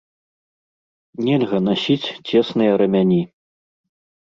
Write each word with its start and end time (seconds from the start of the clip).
Нельга 1.27 1.59
насіць 1.67 2.11
цесныя 2.27 2.73
рамяні. 2.85 3.23